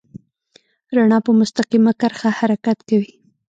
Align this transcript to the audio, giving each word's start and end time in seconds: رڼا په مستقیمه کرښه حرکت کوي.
رڼا 0.95 1.17
په 1.25 1.31
مستقیمه 1.39 1.91
کرښه 2.01 2.29
حرکت 2.39 2.77
کوي. 2.89 3.11